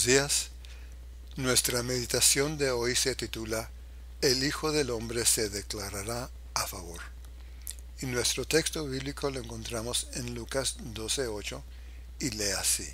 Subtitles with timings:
[0.00, 0.48] Días.
[1.36, 3.70] Nuestra meditación de hoy se titula
[4.22, 6.98] El Hijo del Hombre se declarará a favor.
[8.00, 11.62] Y nuestro texto bíblico lo encontramos en Lucas 12.8
[12.20, 12.88] y lee así.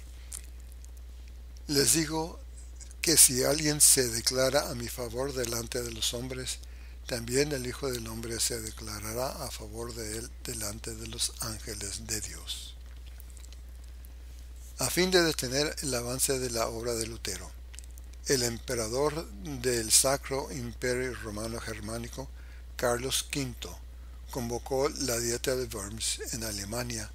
[1.69, 2.41] Les digo
[3.01, 6.59] que si alguien se declara a mi favor delante de los hombres,
[7.07, 12.09] también el Hijo del Hombre se declarará a favor de él delante de los ángeles
[12.09, 12.75] de Dios
[14.81, 17.51] a fin de detener el avance de la obra de Lutero.
[18.27, 22.31] El emperador del Sacro Imperio Romano Germánico,
[22.77, 23.57] Carlos V,
[24.31, 27.11] convocó la Dieta de Worms en Alemania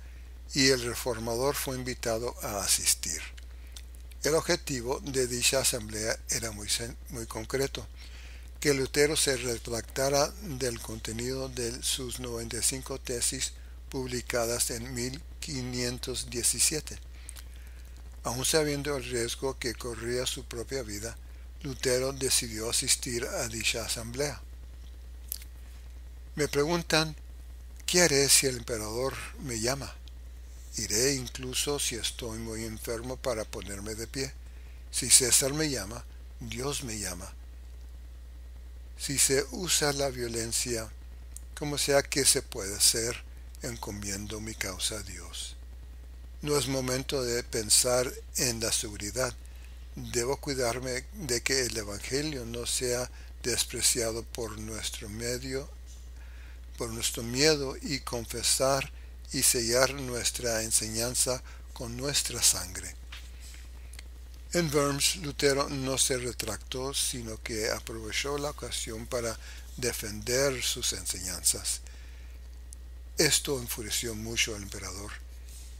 [0.53, 3.21] y el reformador fue invitado a asistir.
[4.23, 6.67] El objetivo de dicha asamblea era muy,
[7.09, 7.87] muy concreto,
[8.59, 13.53] que Lutero se retractara del contenido de sus 95 tesis
[13.87, 17.12] publicadas en 1517
[18.23, 21.17] Aun sabiendo el riesgo que corría su propia vida,
[21.61, 24.41] Lutero decidió asistir a dicha asamblea.
[26.35, 27.15] Me preguntan,
[27.85, 29.93] ¿qué haré si el emperador me llama?
[30.77, 34.33] Iré incluso si estoy muy enfermo para ponerme de pie.
[34.89, 36.03] Si César me llama,
[36.39, 37.31] Dios me llama.
[38.97, 40.89] Si se usa la violencia,
[41.55, 43.23] como sea que se pueda hacer,
[43.61, 45.55] encomiendo mi causa a Dios.
[46.43, 49.33] No es momento de pensar en la seguridad.
[49.95, 53.09] Debo cuidarme de que el Evangelio no sea
[53.43, 55.69] despreciado por nuestro medio,
[56.77, 58.91] por nuestro miedo y confesar
[59.31, 61.41] y sellar nuestra enseñanza
[61.71, 62.93] con nuestra sangre.
[64.51, 69.39] En Worms, Lutero no se retractó, sino que aprovechó la ocasión para
[69.77, 71.79] defender sus enseñanzas.
[73.17, 75.23] Esto enfureció mucho al emperador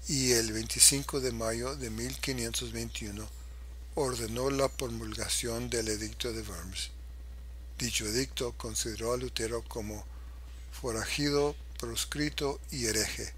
[0.08, 3.26] y el 25 de mayo de 1521
[3.96, 6.92] ordenó la promulgación del edicto de Worms.
[7.78, 10.06] Dicho edicto consideró a Lutero como
[10.72, 13.34] forajido, proscrito y hereje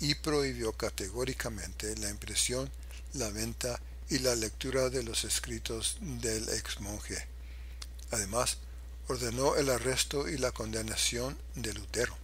[0.00, 2.70] y prohibió categóricamente la impresión,
[3.12, 7.24] la venta y la lectura de los escritos del ex monje.
[8.10, 8.58] Además,
[9.06, 12.16] ordenó el arresto y la condenación de Lutero.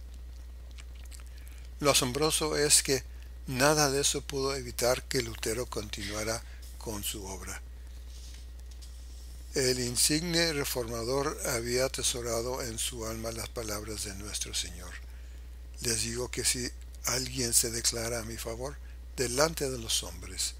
[1.79, 3.03] Lo asombroso es que
[3.47, 6.43] Nada de eso pudo evitar que Lutero continuara
[6.77, 7.61] con su obra.
[9.55, 14.93] El insigne reformador había atesorado en su alma las palabras de nuestro Señor.
[15.79, 16.69] Les digo que si
[17.05, 18.75] alguien se declara a mi favor
[19.15, 20.55] delante de los hombres,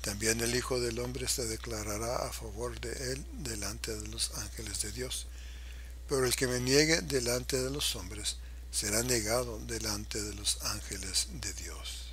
[0.00, 4.82] también el Hijo del Hombre se declarará a favor de él delante de los ángeles
[4.82, 5.28] de Dios.
[6.08, 8.38] Pero el que me niegue delante de los hombres
[8.72, 12.11] será negado delante de los ángeles de Dios.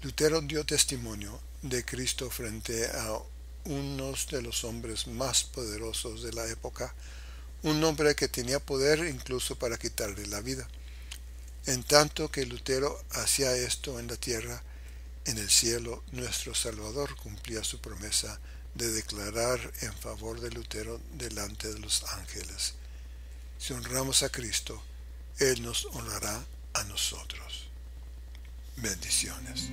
[0.00, 3.18] Lutero dio testimonio de Cristo frente a
[3.64, 6.94] uno de los hombres más poderosos de la época,
[7.64, 10.68] un hombre que tenía poder incluso para quitarle la vida.
[11.66, 14.62] En tanto que Lutero hacía esto en la tierra,
[15.24, 18.38] en el cielo nuestro Salvador cumplía su promesa
[18.74, 22.74] de declarar en favor de Lutero delante de los ángeles.
[23.58, 24.80] Si honramos a Cristo,
[25.40, 27.67] Él nos honrará a nosotros.
[28.82, 29.70] Bendiciones.